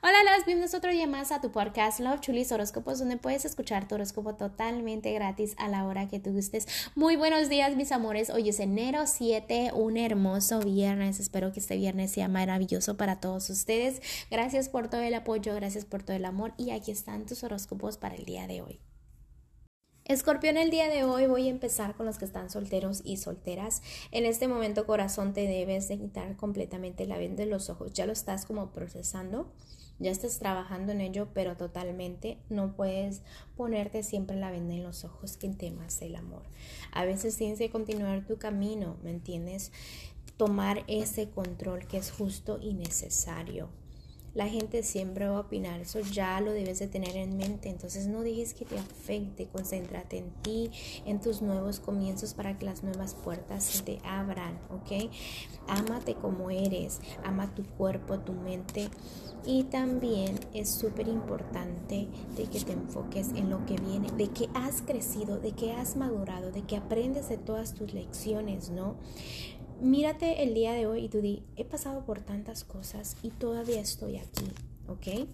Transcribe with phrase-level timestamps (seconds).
[0.00, 3.88] Hola, las bienvenidos otro día más a tu podcast Love Chulis Horóscopos, donde puedes escuchar
[3.88, 6.68] tu horóscopo totalmente gratis a la hora que tú gustes.
[6.94, 8.30] Muy buenos días, mis amores.
[8.30, 11.18] Hoy es enero 7, un hermoso viernes.
[11.18, 14.00] Espero que este viernes sea maravilloso para todos ustedes.
[14.30, 17.98] Gracias por todo el apoyo, gracias por todo el amor y aquí están tus horóscopos
[17.98, 18.80] para el día de hoy.
[20.04, 23.82] Escorpión, el día de hoy voy a empezar con los que están solteros y solteras.
[24.10, 27.92] En este momento, corazón, te debes de quitar completamente la venda de los ojos.
[27.92, 29.52] Ya lo estás como procesando,
[29.98, 33.22] ya estás trabajando en ello, pero totalmente no puedes
[33.56, 36.42] ponerte siempre la venda en los ojos que temas del amor.
[36.92, 39.72] A veces tienes que continuar tu camino, ¿me entiendes?
[40.36, 43.68] Tomar ese control que es justo y necesario.
[44.34, 48.06] La gente siempre va a opinar, eso ya lo debes de tener en mente, entonces
[48.06, 50.70] no dejes que te afecte, concéntrate en ti,
[51.06, 55.10] en tus nuevos comienzos para que las nuevas puertas se te abran, ¿ok?
[55.66, 58.90] Ámate como eres, ama tu cuerpo, tu mente
[59.44, 64.48] y también es súper importante de que te enfoques en lo que viene, de que
[64.54, 68.96] has crecido, de que has madurado, de que aprendes de todas tus lecciones, ¿no?
[69.80, 73.80] Mírate el día de hoy y tú di, he pasado por tantas cosas y todavía
[73.80, 74.46] estoy aquí,
[74.86, 75.28] ¿ok?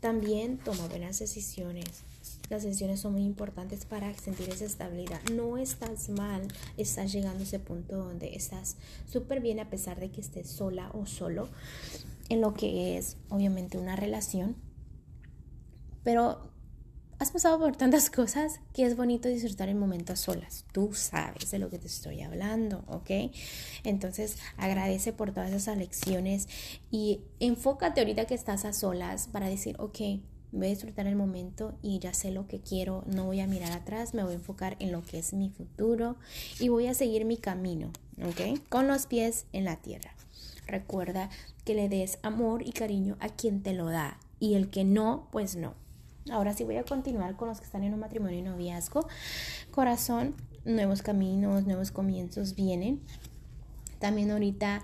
[0.00, 2.04] También toma buenas decisiones.
[2.50, 5.20] Las decisiones son muy importantes para sentir esa estabilidad.
[5.32, 8.76] No estás mal, estás llegando a ese punto donde estás
[9.10, 11.48] súper bien a pesar de que estés sola o solo
[12.28, 14.56] en lo que es obviamente una relación.
[16.04, 16.50] Pero
[17.18, 20.64] has pasado por tantas cosas que es bonito disfrutar el momento a solas.
[20.72, 23.32] Tú sabes de lo que te estoy hablando, ¿ok?
[23.82, 26.48] Entonces agradece por todas esas lecciones
[26.90, 29.98] y enfócate ahorita que estás a solas para decir, ok,
[30.52, 33.72] voy a disfrutar el momento y ya sé lo que quiero, no voy a mirar
[33.72, 36.16] atrás, me voy a enfocar en lo que es mi futuro
[36.60, 37.90] y voy a seguir mi camino,
[38.24, 38.60] ¿ok?
[38.68, 40.14] Con los pies en la tierra.
[40.68, 41.30] Recuerda
[41.64, 45.26] que le des amor y cariño a quien te lo da y el que no,
[45.32, 45.74] pues no.
[46.30, 49.06] Ahora sí voy a continuar con los que están en un matrimonio y noviazgo.
[49.70, 50.34] Corazón,
[50.64, 53.00] nuevos caminos, nuevos comienzos vienen.
[53.98, 54.82] También ahorita,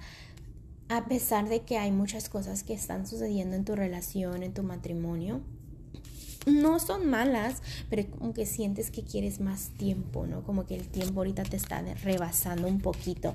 [0.88, 4.62] a pesar de que hay muchas cosas que están sucediendo en tu relación, en tu
[4.62, 5.41] matrimonio,
[6.47, 10.43] no son malas, pero como que sientes que quieres más tiempo, ¿no?
[10.44, 13.34] Como que el tiempo ahorita te está rebasando un poquito.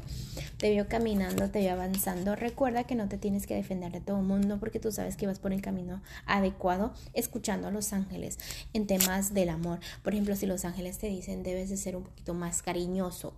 [0.58, 2.36] Te veo caminando, te veo avanzando.
[2.36, 5.28] Recuerda que no te tienes que defender de todo el mundo porque tú sabes que
[5.28, 8.38] vas por el camino adecuado escuchando a los ángeles
[8.74, 9.80] en temas del amor.
[10.04, 13.34] Por ejemplo, si los ángeles te dicen debes de ser un poquito más cariñoso,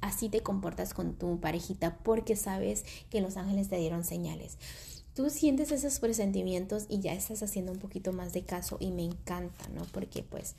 [0.00, 4.58] así te comportas con tu parejita porque sabes que los ángeles te dieron señales
[5.14, 9.04] tú sientes esos presentimientos y ya estás haciendo un poquito más de caso y me
[9.04, 9.82] encanta, ¿no?
[9.92, 10.54] Porque pues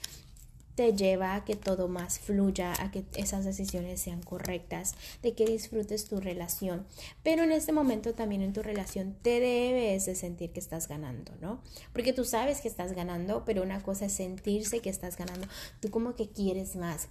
[0.75, 5.45] te lleva a que todo más fluya, a que esas decisiones sean correctas, de que
[5.45, 6.85] disfrutes tu relación.
[7.23, 11.34] Pero en este momento también en tu relación te debes de sentir que estás ganando,
[11.41, 11.61] ¿no?
[11.91, 15.47] Porque tú sabes que estás ganando, pero una cosa es sentirse que estás ganando.
[15.79, 17.07] Tú como que quieres más,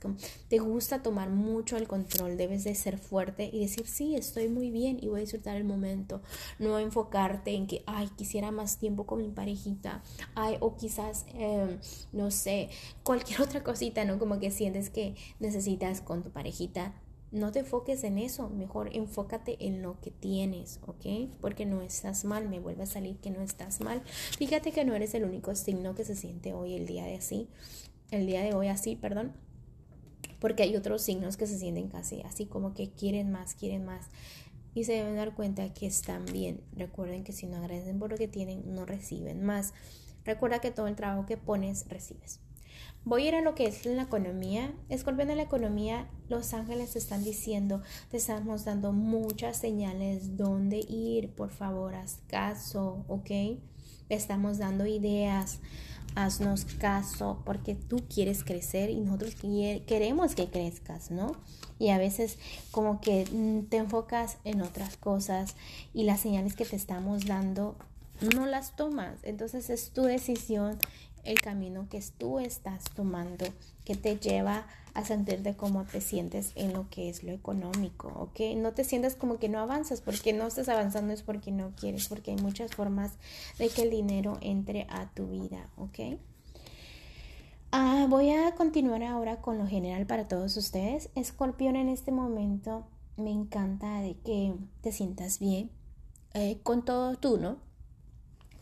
[0.49, 4.71] te gusta tomar mucho el control, debes de ser fuerte y decir, sí, estoy muy
[4.71, 6.23] bien y voy a disfrutar el momento.
[6.59, 10.03] No enfocarte en que, ay, quisiera más tiempo con mi parejita,
[10.35, 11.79] ay, o quizás, em,
[12.13, 12.69] no sé,
[13.03, 14.19] cualquier otra cosita, ¿no?
[14.19, 16.95] Como que sientes que necesitas con tu parejita.
[17.31, 21.31] No te enfoques en eso, mejor enfócate en lo que tienes, ¿ok?
[21.41, 24.03] Porque no estás mal, me vuelve a salir que no estás mal.
[24.39, 27.49] Fíjate que no eres el único signo que se siente hoy el día de así,
[28.11, 29.33] el día de hoy así, perdón,
[30.41, 34.09] porque hay otros signos que se sienten casi así como que quieren más, quieren más
[34.75, 36.63] y se deben dar cuenta que están bien.
[36.75, 39.75] Recuerden que si no agradecen por lo que tienen, no reciben más.
[40.25, 42.41] Recuerda que todo el trabajo que pones, recibes.
[43.05, 44.73] Voy a ir a lo que es la economía.
[44.89, 51.31] Escorpión de la economía, los ángeles están diciendo, te estamos dando muchas señales dónde ir,
[51.31, 53.31] por favor, haz caso, ¿ok?
[54.15, 55.61] estamos dando ideas,
[56.15, 59.35] haznos caso, porque tú quieres crecer y nosotros
[59.87, 61.37] queremos que crezcas, ¿no?
[61.79, 62.39] Y a veces
[62.71, 65.57] como que mm, te enfocas en otras cosas
[65.95, 67.77] y las señales que te estamos dando
[68.23, 69.19] no las tomas.
[69.23, 70.79] Entonces es tu decisión
[71.25, 73.45] el camino que tú estás tomando
[73.85, 78.57] que te lleva a sentirte cómo te sientes en lo que es lo económico, ¿ok?
[78.57, 82.09] No te sientas como que no avanzas, porque no estás avanzando es porque no quieres,
[82.09, 83.13] porque hay muchas formas
[83.59, 86.19] de que el dinero entre a tu vida, ¿ok?
[87.71, 91.09] Ah, voy a continuar ahora con lo general para todos ustedes.
[91.15, 92.87] Escorpión en este momento
[93.17, 95.71] me encanta de que te sientas bien
[96.35, 97.72] eh, con todo tú, ¿no?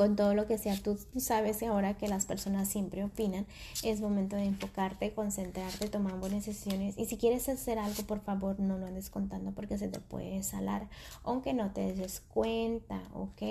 [0.00, 0.80] Con todo lo que sea.
[0.82, 3.44] Tú, sabes ahora que las personas siempre opinan.
[3.84, 6.96] Es momento de enfocarte, concentrarte, tomar buenas decisiones.
[6.96, 10.42] Y si quieres hacer algo, por favor, no lo andes contando porque se te puede
[10.42, 10.88] salar,
[11.22, 13.42] aunque no te des cuenta, ¿ok?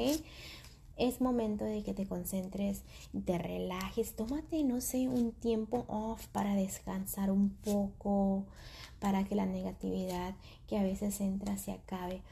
[0.97, 2.81] es momento de que te concentres,
[3.25, 8.43] te relajes, tómate, no sé, un tiempo off para descansar un poco,
[8.99, 10.33] para que la negatividad
[10.67, 12.23] que a veces entra se acabe.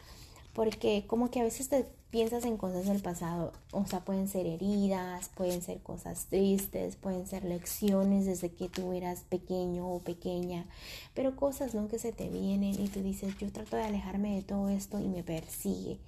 [0.58, 4.48] Porque como que a veces te piensas en cosas del pasado, o sea, pueden ser
[4.48, 10.66] heridas, pueden ser cosas tristes, pueden ser lecciones desde que tú eras pequeño o pequeña,
[11.14, 11.88] pero cosas, ¿no?
[11.88, 15.08] Que se te vienen y tú dices, yo trato de alejarme de todo esto y
[15.08, 16.00] me persigue.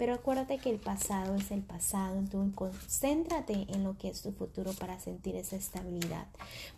[0.00, 4.32] Pero acuérdate que el pasado es el pasado, entonces concéntrate en lo que es tu
[4.32, 6.26] futuro para sentir esa estabilidad.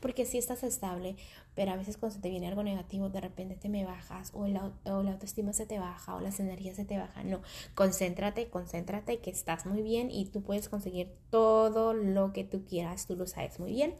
[0.00, 1.14] Porque si estás estable,
[1.54, 4.48] pero a veces cuando se te viene algo negativo, de repente te me bajas o
[4.48, 7.30] la, o la autoestima se te baja o las energías se te bajan.
[7.30, 7.42] No,
[7.76, 13.06] concéntrate, concéntrate que estás muy bien y tú puedes conseguir todo lo que tú quieras,
[13.06, 13.94] tú lo sabes muy bien.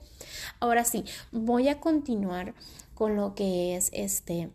[0.59, 2.55] Ahora sí, voy a continuar
[2.97, 4.51] con lo que es este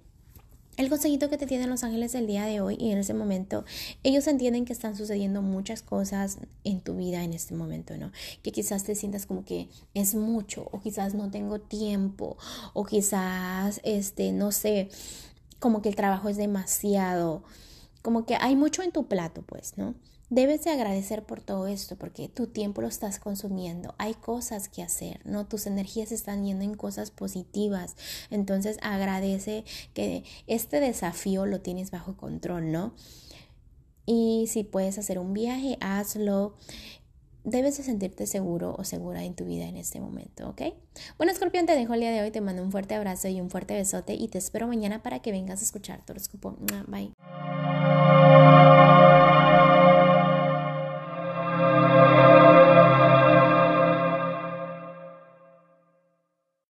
[0.77, 3.65] el consejito que te tienen los ángeles el día de hoy y en ese momento,
[4.03, 8.12] ellos entienden que están sucediendo muchas cosas en tu vida en este momento, ¿no?
[8.44, 12.38] Que quizás te sientas como que es mucho o quizás no tengo tiempo
[12.74, 14.89] o quizás, este, no sé,
[15.59, 17.44] como que el trabajo es demasiado,
[18.01, 19.95] como que hay mucho en tu plato, pues, ¿no?
[20.29, 23.95] Debes de agradecer por todo esto porque tu tiempo lo estás consumiendo.
[23.97, 25.47] Hay cosas que hacer, ¿no?
[25.47, 27.95] Tus energías están yendo en cosas positivas.
[28.29, 29.63] Entonces agradece
[29.94, 32.94] que este desafío lo tienes bajo control, ¿no?
[34.05, 36.55] Y si puedes hacer un viaje, hazlo.
[37.45, 40.61] Debes de sentirte seguro o segura en tu vida en este momento, ¿ok?
[41.17, 42.31] Bueno, Escorpión, te dejo el día de hoy.
[42.31, 45.31] Te mando un fuerte abrazo y un fuerte besote y te espero mañana para que
[45.31, 46.57] vengas a escuchar tu horóscopo.
[46.88, 47.13] Bye.